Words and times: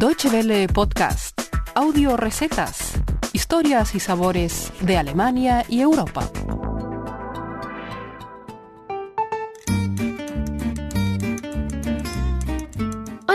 Deutsche 0.00 0.30
Welle 0.30 0.66
Podcast, 0.66 1.38
audio 1.74 2.16
recetas, 2.16 2.94
historias 3.34 3.94
y 3.94 4.00
sabores 4.00 4.72
de 4.80 4.96
Alemania 4.96 5.66
y 5.68 5.82
Europa. 5.82 6.26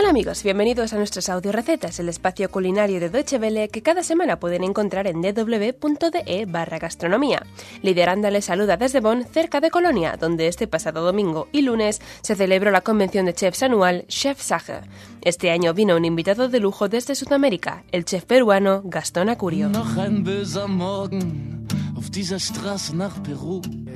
Hola 0.06 0.12
amigos, 0.12 0.44
bienvenidos 0.44 0.92
a 0.92 0.98
nuestras 0.98 1.28
audio 1.28 1.50
recetas, 1.50 1.98
el 1.98 2.08
espacio 2.08 2.48
culinario 2.48 3.00
de 3.00 3.10
Deutsche 3.10 3.38
Welle 3.38 3.68
que 3.68 3.82
cada 3.82 4.04
semana 4.04 4.38
pueden 4.38 4.62
encontrar 4.62 5.08
en 5.08 5.20
www.de 5.20 6.46
barra 6.46 6.78
gastronomía. 6.78 7.44
Lideranda 7.82 8.30
les 8.30 8.44
saluda 8.44 8.76
desde 8.76 9.00
Bonn, 9.00 9.24
cerca 9.24 9.58
de 9.60 9.72
Colonia, 9.72 10.16
donde 10.16 10.46
este 10.46 10.68
pasado 10.68 11.02
domingo 11.02 11.48
y 11.50 11.62
lunes 11.62 12.00
se 12.22 12.36
celebró 12.36 12.70
la 12.70 12.82
convención 12.82 13.26
de 13.26 13.34
chefs 13.34 13.64
anual 13.64 14.04
Chef 14.06 14.40
Sache. 14.40 14.82
Este 15.22 15.50
año 15.50 15.74
vino 15.74 15.96
un 15.96 16.04
invitado 16.04 16.48
de 16.48 16.60
lujo 16.60 16.88
desde 16.88 17.16
Sudamérica, 17.16 17.82
el 17.90 18.04
chef 18.04 18.26
peruano 18.26 18.82
Gastón 18.84 19.28
Acurio. 19.28 19.70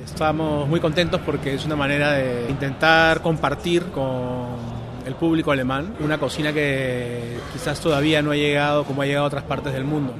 Estamos 0.03 0.67
muy 0.67 0.81
contentos 0.81 1.21
porque 1.25 1.53
es 1.53 1.65
una 1.65 1.77
manera 1.77 2.11
de 2.11 2.49
intentar 2.49 3.21
compartir 3.21 3.85
con 3.93 4.80
el 5.05 5.15
público 5.15 5.51
alemán, 5.51 5.95
una 5.99 6.17
cocina 6.17 6.53
que 6.53 7.37
quizás 7.53 7.79
todavía 7.79 8.21
no 8.21 8.31
ha 8.31 8.35
llegado 8.35 8.83
como 8.85 9.01
ha 9.01 9.05
llegado 9.05 9.25
a 9.25 9.27
otras 9.27 9.43
partes 9.43 9.73
del 9.73 9.83
mundo. 9.83 10.15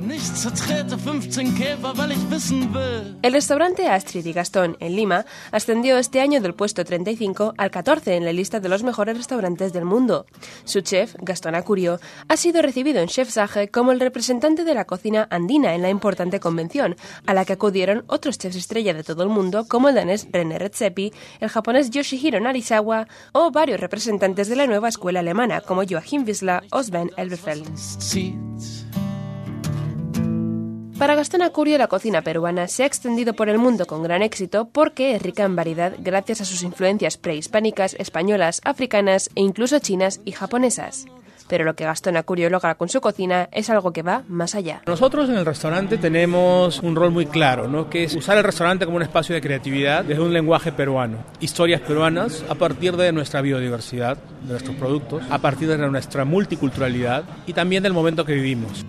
El 3.22 3.34
restaurante 3.34 3.88
Astrid 3.88 4.26
y 4.26 4.34
Gastón 4.34 4.78
en 4.80 4.96
Lima 4.96 5.26
ascendió 5.52 5.98
este 5.98 6.22
año 6.22 6.42
del 6.42 6.54
puesto 6.54 6.84
35 6.84 7.54
al 7.58 7.72
14 7.72 8.16
en 8.16 8.26
la 8.26 8.34
lista 8.34 8.60
de 8.60 8.70
los 8.70 8.84
mejores 8.84 9.18
restaurantes 9.18 9.74
del 9.74 9.86
mundo. 9.86 10.26
Su 10.66 10.82
chef, 10.82 11.16
Gastón 11.20 11.56
Acurio, 11.56 12.00
ha 12.28 12.38
sido 12.38 12.62
recibido 12.62 13.02
en 13.02 13.08
Chef 13.08 13.30
Sage 13.30 13.70
como 13.70 13.92
el 13.92 14.00
representante 14.00 14.64
de 14.64 14.74
la 14.74 14.86
cocina 14.86 15.28
andina 15.30 15.76
en 15.76 15.82
la 15.82 15.90
importante 15.90 16.40
convención, 16.40 16.96
a 17.26 17.34
la 17.34 17.46
que 17.46 17.54
acudieron 17.54 18.04
otros 18.08 18.38
chefs 18.38 18.56
estrella 18.56 18.94
de 18.94 19.04
todo 19.04 19.24
el 19.24 19.30
mundo 19.30 19.66
como 19.68 19.90
el 19.90 19.96
danés 19.96 20.28
René 20.32 20.58
Redzepi, 20.58 21.14
el 21.40 21.50
japonés 21.50 21.90
Yoshihiro 21.90 22.40
Narisawa 22.40 23.08
o 23.34 23.52
varios 23.52 23.80
representantes 23.80 24.48
de 24.48 24.56
la 24.56 24.68
nueva 24.68 24.81
escuela 24.90 25.20
alemana 25.20 25.62
como 25.62 25.84
Joachim 25.88 26.24
Wiesler 26.26 26.64
o 26.72 26.82
Sven 26.84 27.12
Elberfeld. 27.18 27.68
Para 30.98 31.16
Gastón 31.16 31.42
Acurio, 31.42 31.80
la 31.80 31.88
cocina 31.88 32.22
peruana 32.22 32.68
se 32.68 32.84
ha 32.84 32.86
extendido 32.86 33.34
por 33.34 33.50
el 33.50 33.58
mundo 33.58 33.88
con 33.88 34.04
gran 34.04 34.22
éxito 34.22 34.70
porque 34.70 35.16
es 35.16 35.22
rica 35.22 35.44
en 35.44 35.56
variedad 35.56 35.94
gracias 35.98 36.42
a 36.42 36.46
sus 36.46 36.62
influencias 36.62 37.18
prehispánicas, 37.18 37.96
españolas, 37.96 38.62
africanas 38.64 39.30
e 39.36 39.42
incluso 39.42 39.80
chinas 39.80 40.22
y 40.26 40.34
japonesas 40.34 41.08
pero 41.48 41.66
lo 41.66 41.76
que 41.76 41.86
Gastón 41.86 42.18
Acurio 42.18 42.50
logra 42.50 42.76
con 42.76 42.90
su 42.90 43.02
cocina 43.02 43.50
es 43.52 43.70
algo 43.70 43.92
que 43.92 44.02
va 44.02 44.24
más 44.28 44.56
allá. 44.56 44.82
Nosotros 44.86 45.30
en 45.30 45.38
el 45.38 45.46
restaurante 45.46 45.98
tenemos 45.98 46.80
un 46.80 46.96
rol 46.96 47.12
muy 47.12 47.26
claro, 47.26 47.68
¿no? 47.68 47.90
que 47.90 48.04
es 48.04 48.16
usar 48.16 48.38
el 48.38 48.44
restaurante 48.44 48.86
como 48.86 48.98
un 48.98 49.04
espacio 49.04 49.36
de 49.36 49.42
creatividad 49.42 50.04
desde 50.04 50.22
un 50.22 50.34
lenguaje 50.34 50.72
peruano, 50.72 51.18
historias 51.40 51.82
peruanas 51.82 52.44
a 52.50 52.56
partir 52.56 52.96
de 52.96 53.12
nuestra 53.12 53.42
biodiversidad, 53.42 54.18
de 54.44 54.52
nuestros 54.52 54.76
productos, 54.76 55.24
a 55.30 55.40
partir 55.40 55.68
de 55.68 55.78
nuestra 55.78 56.26
multiculturalidad 56.26 57.24
y 57.46 57.54
también 57.54 57.84
del 57.84 57.94
momento 57.94 58.26
que 58.26 58.34
vivimos. 58.34 58.86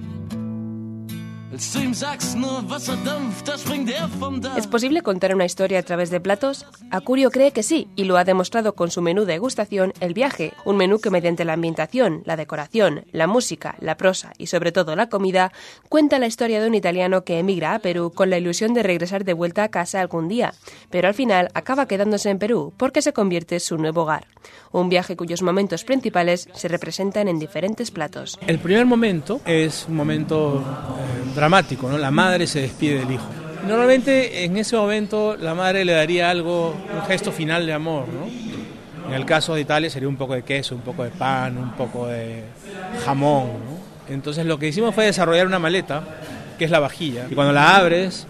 ¿Es 4.56 4.66
posible 4.66 5.02
contar 5.02 5.34
una 5.34 5.44
historia 5.44 5.78
a 5.80 5.82
través 5.82 6.10
de 6.10 6.18
platos? 6.18 6.64
Acurio 6.90 7.30
cree 7.30 7.52
que 7.52 7.62
sí, 7.62 7.88
y 7.94 8.04
lo 8.04 8.16
ha 8.16 8.24
demostrado 8.24 8.74
con 8.74 8.90
su 8.90 9.02
menú 9.02 9.26
de 9.26 9.34
degustación 9.34 9.92
El 10.00 10.14
viaje, 10.14 10.54
un 10.64 10.76
menú 10.76 10.98
que 10.98 11.10
mediante 11.10 11.44
la 11.44 11.52
ambientación, 11.52 12.22
la 12.24 12.36
decoración, 12.36 13.04
la 13.12 13.26
música, 13.26 13.76
la 13.80 13.96
prosa 13.96 14.32
y 14.38 14.46
sobre 14.46 14.72
todo 14.72 14.96
la 14.96 15.08
comida, 15.08 15.52
cuenta 15.88 16.18
la 16.18 16.26
historia 16.26 16.60
de 16.60 16.68
un 16.68 16.74
italiano 16.74 17.24
que 17.24 17.38
emigra 17.38 17.74
a 17.74 17.80
Perú 17.80 18.12
con 18.14 18.30
la 18.30 18.38
ilusión 18.38 18.72
de 18.72 18.82
regresar 18.82 19.24
de 19.24 19.34
vuelta 19.34 19.64
a 19.64 19.68
casa 19.68 20.00
algún 20.00 20.28
día, 20.28 20.54
pero 20.90 21.08
al 21.08 21.14
final 21.14 21.50
acaba 21.54 21.86
quedándose 21.86 22.30
en 22.30 22.38
Perú 22.38 22.72
porque 22.78 23.02
se 23.02 23.12
convierte 23.12 23.56
en 23.56 23.60
su 23.60 23.76
nuevo 23.76 24.02
hogar. 24.02 24.26
Un 24.70 24.88
viaje 24.88 25.16
cuyos 25.16 25.42
momentos 25.42 25.84
principales 25.84 26.48
se 26.54 26.68
representan 26.68 27.28
en 27.28 27.38
diferentes 27.38 27.90
platos. 27.90 28.38
El 28.46 28.58
primer 28.58 28.86
momento 28.86 29.40
es 29.44 29.86
un 29.88 29.96
momento 29.96 30.60
eh, 30.60 31.32
dramático, 31.34 31.42
¿no? 31.88 31.98
La 31.98 32.10
madre 32.10 32.46
se 32.46 32.62
despide 32.62 33.00
del 33.00 33.12
hijo. 33.12 33.26
Normalmente 33.68 34.44
en 34.44 34.56
ese 34.56 34.74
momento 34.74 35.36
la 35.36 35.54
madre 35.54 35.84
le 35.84 35.92
daría 35.92 36.30
algo, 36.30 36.74
un 36.94 37.02
gesto 37.06 37.30
final 37.30 37.66
de 37.66 37.74
amor, 37.74 38.06
¿no? 38.08 38.26
En 39.06 39.12
el 39.12 39.26
caso 39.26 39.54
de 39.54 39.60
Italia 39.60 39.90
sería 39.90 40.08
un 40.08 40.16
poco 40.16 40.32
de 40.34 40.42
queso, 40.42 40.74
un 40.74 40.80
poco 40.80 41.04
de 41.04 41.10
pan, 41.10 41.58
un 41.58 41.72
poco 41.72 42.06
de 42.06 42.42
jamón, 43.04 43.48
¿no? 43.48 44.12
Entonces 44.14 44.46
lo 44.46 44.58
que 44.58 44.68
hicimos 44.68 44.94
fue 44.94 45.04
desarrollar 45.04 45.46
una 45.46 45.58
maleta, 45.58 46.02
que 46.58 46.64
es 46.64 46.70
la 46.70 46.80
vajilla, 46.80 47.26
y 47.30 47.34
cuando 47.34 47.52
la 47.52 47.76
abres 47.76 48.26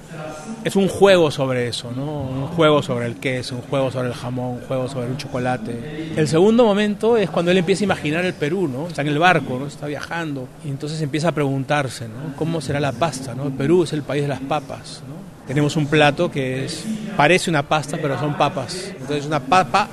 es 0.65 0.77
un 0.77 0.89
juego 0.89 1.31
sobre 1.31 1.69
eso, 1.69 1.91
¿no? 1.95 2.23
Un 2.23 2.47
juego 2.49 2.83
sobre 2.83 3.07
el 3.07 3.17
queso, 3.17 3.57
un 3.57 3.63
juego 3.63 3.91
sobre 3.91 4.09
el 4.09 4.15
jamón, 4.15 4.57
un 4.57 4.61
juego 4.63 4.89
sobre 4.89 5.09
el 5.09 5.17
chocolate. 5.17 6.13
El 6.17 6.29
segundo 6.29 6.65
momento 6.65 7.17
es 7.17 7.31
cuando 7.31 7.51
él 7.51 7.59
empieza 7.59 7.85
a 7.85 7.87
imaginar 7.87 8.25
el 8.25 8.35
Perú, 8.35 8.69
¿no? 8.69 8.89
Está 8.89 9.03
en 9.03 9.09
el 9.09 9.19
barco, 9.19 9.59
¿no? 9.59 9.67
Está 9.67 9.87
viajando 9.87 10.49
y 10.65 10.69
entonces 10.69 11.01
empieza 11.03 11.29
a 11.29 11.33
preguntarse, 11.33 12.07
¿no? 12.09 12.37
¿Cómo 12.37 12.61
será 12.61 12.81
la 12.81 12.93
pasta, 12.93 13.35
¿no? 13.35 13.47
El 13.47 13.53
Perú 13.53 13.85
es 13.85 13.93
el 13.93 14.03
país 14.03 14.23
de 14.23 14.29
las 14.29 14.41
papas, 14.41 15.03
¿no? 15.09 15.23
Tenemos 15.47 15.77
un 15.77 15.87
plato 15.87 16.31
que 16.31 16.67
es 16.67 16.85
parece 17.17 17.51
una 17.51 17.65
pasta, 17.65 17.99
pero 18.01 18.19
son 18.19 18.39
papas. 18.39 18.93
Entonces 18.99 19.27
una 19.27 19.41
papa 19.41 19.89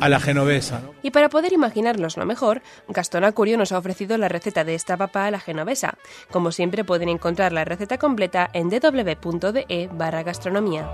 a 0.00 0.08
la 0.08 0.20
genovesa. 0.20 0.80
¿no? 0.80 0.94
Y 1.02 1.10
para 1.10 1.28
poder 1.28 1.52
imaginarnos 1.52 2.16
lo 2.16 2.26
mejor, 2.26 2.62
Gastón 2.88 3.24
Acurio 3.24 3.56
nos 3.56 3.72
ha 3.72 3.78
ofrecido 3.78 4.18
la 4.18 4.28
receta 4.28 4.64
de 4.64 4.74
esta 4.74 4.96
papa 4.96 5.26
a 5.26 5.30
la 5.30 5.40
genovesa. 5.40 5.94
Como 6.30 6.52
siempre 6.52 6.84
pueden 6.84 7.08
encontrar 7.08 7.52
la 7.52 7.64
receta 7.64 7.98
completa 7.98 8.50
en 8.52 8.68
www.de 8.70 9.88
barra 9.92 10.22
gastronomía. 10.22 10.88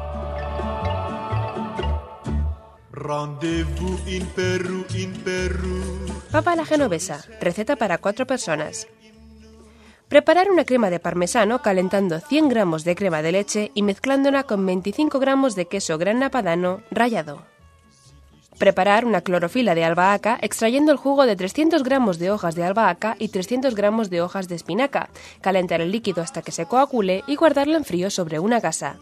Papa 6.32 6.52
a 6.52 6.56
la 6.56 6.64
genovesa, 6.64 7.24
receta 7.40 7.76
para 7.76 7.98
cuatro 7.98 8.26
personas. 8.26 8.88
Preparar 10.08 10.50
una 10.50 10.64
crema 10.64 10.88
de 10.88 11.00
parmesano 11.00 11.60
calentando 11.60 12.18
100 12.18 12.48
gramos 12.48 12.84
de 12.84 12.96
crema 12.96 13.20
de 13.22 13.32
leche 13.32 13.70
y 13.74 13.82
mezclándola 13.82 14.44
con 14.44 14.64
25 14.64 15.20
gramos 15.20 15.54
de 15.54 15.66
queso 15.66 15.98
grana 15.98 16.30
padano 16.30 16.80
rallado. 16.90 17.57
Preparar 18.58 19.04
una 19.04 19.20
clorofila 19.20 19.76
de 19.76 19.84
albahaca 19.84 20.36
extrayendo 20.42 20.90
el 20.90 20.98
jugo 20.98 21.26
de 21.26 21.36
300 21.36 21.84
gramos 21.84 22.18
de 22.18 22.32
hojas 22.32 22.56
de 22.56 22.64
albahaca 22.64 23.14
y 23.20 23.28
300 23.28 23.76
gramos 23.76 24.10
de 24.10 24.20
hojas 24.20 24.48
de 24.48 24.56
espinaca. 24.56 25.10
Calentar 25.40 25.80
el 25.80 25.92
líquido 25.92 26.22
hasta 26.22 26.42
que 26.42 26.50
se 26.50 26.66
coagule 26.66 27.22
y 27.28 27.36
guardarlo 27.36 27.76
en 27.76 27.84
frío 27.84 28.10
sobre 28.10 28.40
una 28.40 28.58
gasa. 28.58 28.96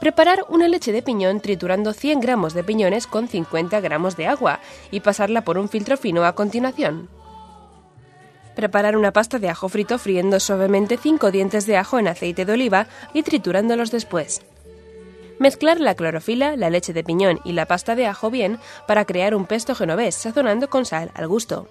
Preparar 0.00 0.44
una 0.50 0.68
leche 0.68 0.92
de 0.92 1.00
piñón 1.00 1.40
triturando 1.40 1.94
100 1.94 2.20
gramos 2.20 2.52
de 2.52 2.62
piñones 2.62 3.06
con 3.06 3.26
50 3.28 3.80
gramos 3.80 4.18
de 4.18 4.26
agua 4.26 4.60
y 4.90 5.00
pasarla 5.00 5.40
por 5.40 5.56
un 5.56 5.70
filtro 5.70 5.96
fino 5.96 6.26
a 6.26 6.34
continuación. 6.34 7.08
Preparar 8.54 8.98
una 8.98 9.12
pasta 9.12 9.38
de 9.38 9.48
ajo 9.48 9.70
frito 9.70 9.98
friendo 9.98 10.40
suavemente 10.40 10.98
5 10.98 11.30
dientes 11.30 11.64
de 11.64 11.78
ajo 11.78 11.98
en 11.98 12.08
aceite 12.08 12.44
de 12.44 12.52
oliva 12.52 12.86
y 13.14 13.22
triturándolos 13.22 13.90
después. 13.90 14.42
Mezclar 15.38 15.80
la 15.80 15.94
clorofila, 15.94 16.56
la 16.56 16.70
leche 16.70 16.94
de 16.94 17.04
piñón 17.04 17.40
y 17.44 17.52
la 17.52 17.66
pasta 17.66 17.94
de 17.94 18.06
ajo 18.06 18.30
bien 18.30 18.58
para 18.86 19.04
crear 19.04 19.34
un 19.34 19.44
pesto 19.44 19.74
genovés, 19.74 20.14
sazonando 20.14 20.70
con 20.70 20.86
sal 20.86 21.10
al 21.14 21.28
gusto. 21.28 21.68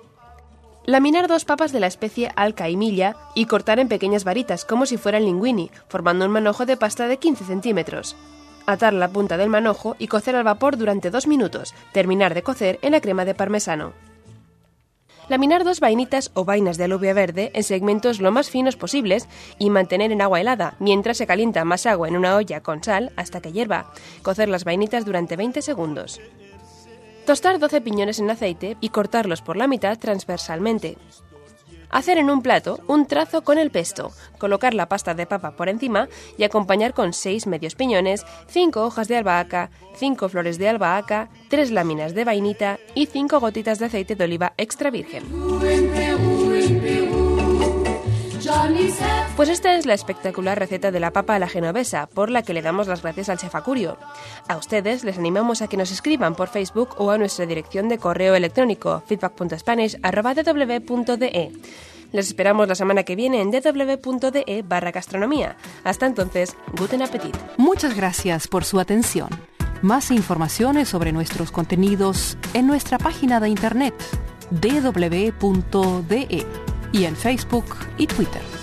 Laminar 0.86 1.28
dos 1.28 1.46
papas 1.46 1.72
de 1.72 1.80
la 1.80 1.88
especie 1.88 2.32
alcaimilla 2.36 3.16
y 3.34 3.48
cortar 3.48 3.80
en 3.80 3.88
pequeñas 3.88 4.24
varitas 4.24 4.66
como 4.66 4.86
si 4.86 4.98
fueran 4.98 5.26
linguini, 5.26 5.72
formando 5.88 6.26
un 6.26 6.32
manojo 6.32 6.68
de 6.68 6.78
pasta 6.78 7.08
de 7.08 7.18
15 7.18 7.44
centímetros. 7.46 8.16
Atar 8.68 8.94
la 8.94 9.08
punta 9.08 9.36
del 9.38 9.50
manojo 9.50 9.96
y 9.98 10.08
cocer 10.08 10.36
al 10.36 10.44
vapor 10.44 10.78
durante 10.78 11.10
dos 11.10 11.26
minutos. 11.26 11.74
Terminar 11.92 12.36
de 12.36 12.44
cocer 12.44 12.78
en 12.84 12.92
la 12.92 13.02
crema 13.02 13.26
de 13.26 13.34
parmesano. 13.34 13.94
Laminar 15.28 15.64
dos 15.64 15.80
vainitas 15.80 16.30
o 16.36 16.46
vainas 16.46 16.78
de 16.78 16.84
alubia 16.84 17.14
verde 17.14 17.52
en 17.56 17.64
segmentos 17.64 18.20
lo 18.22 18.32
más 18.32 18.50
finos 18.50 18.76
posibles 18.76 19.28
y 19.58 19.72
mantener 19.72 20.12
en 20.12 20.22
agua 20.22 20.40
helada 20.40 20.76
mientras 20.80 21.18
se 21.18 21.26
calienta 21.26 21.66
más 21.66 21.88
agua 21.88 22.08
en 22.08 22.16
una 22.16 22.36
olla 22.36 22.62
con 22.62 22.84
sal 22.84 23.12
hasta 23.16 23.42
que 23.42 23.52
hierva. 23.52 23.92
Cocer 24.22 24.50
las 24.50 24.66
vainitas 24.66 25.04
durante 25.04 25.36
20 25.36 25.64
segundos. 25.64 26.22
Tostar 27.26 27.58
12 27.58 27.82
piñones 27.82 28.20
en 28.20 28.30
aceite 28.30 28.78
y 28.82 28.90
cortarlos 28.90 29.42
por 29.42 29.58
la 29.58 29.66
mitad 29.66 29.98
transversalmente. 29.98 30.96
Hacer 31.90 32.18
en 32.18 32.30
un 32.30 32.42
plato 32.42 32.80
un 32.88 33.06
trazo 33.06 33.44
con 33.44 33.58
el 33.58 33.72
pesto, 33.72 34.12
colocar 34.38 34.74
la 34.74 34.90
pasta 34.90 35.14
de 35.14 35.26
papa 35.26 35.56
por 35.56 35.70
encima 35.70 36.08
y 36.38 36.44
acompañar 36.44 36.94
con 36.94 37.14
6 37.14 37.48
medios 37.48 37.76
piñones, 37.76 38.26
5 38.48 38.84
hojas 38.84 39.08
de 39.08 39.18
albahaca, 39.18 39.70
5 39.96 40.30
flores 40.30 40.58
de 40.58 40.70
albahaca, 40.70 41.30
3 41.50 41.72
láminas 41.72 42.14
de 42.14 42.26
vainita 42.26 42.80
y 42.94 43.06
5 43.06 43.40
gotitas 43.40 43.80
de 43.80 43.86
aceite 43.86 44.16
de 44.16 44.24
oliva 44.24 44.54
extra 44.58 44.90
virgen. 44.90 45.24
Pues 49.36 49.50
esta 49.50 49.76
es 49.76 49.86
la 49.86 49.94
espectacular 49.94 50.58
receta 50.58 50.90
de 50.92 51.00
la 51.00 51.12
papa 51.12 51.36
a 51.36 51.40
la 51.40 51.50
genovesa, 51.50 52.08
por 52.08 52.32
la 52.32 52.42
que 52.42 52.54
le 52.54 52.62
damos 52.62 52.88
las 52.88 53.02
gracias 53.02 53.28
al 53.30 53.38
chefacurio. 53.38 53.98
A 54.48 54.56
ustedes 54.58 55.04
les 55.04 55.18
animamos 55.18 55.62
a 55.62 55.68
que 55.68 55.76
nos 55.78 55.92
escriban 55.92 56.36
por 56.36 56.48
Facebook 56.48 56.96
o 56.98 57.12
a 57.12 57.18
nuestra 57.18 57.46
dirección 57.46 57.90
de 57.90 57.98
correo 57.98 58.34
electrónico 58.34 59.04
feedback.spanish.dw.de. 59.08 61.28
E. 61.28 61.52
Les 62.12 62.28
esperamos 62.28 62.68
la 62.70 62.76
semana 62.76 63.02
que 63.04 63.18
viene 63.18 63.42
en 63.42 63.52
www.de 63.52 64.44
e 64.48 64.62
barra 64.62 64.92
gastronomía. 64.92 65.58
Hasta 65.84 66.06
entonces, 66.06 66.56
guten 66.78 67.02
appetit. 67.02 67.36
Muchas 67.58 67.94
gracias 67.96 68.48
por 68.48 68.64
su 68.64 68.80
atención. 68.80 69.28
Más 69.82 70.12
informaciones 70.12 70.88
sobre 70.88 71.12
nuestros 71.12 71.52
contenidos 71.52 72.38
en 72.54 72.68
nuestra 72.68 72.98
página 72.98 73.42
de 73.42 73.50
internet 73.50 73.94
www.de 74.50 76.28
e, 76.30 76.46
y 76.94 77.04
en 77.04 77.18
Facebook 77.18 77.66
y 77.98 78.08
Twitter. 78.08 78.55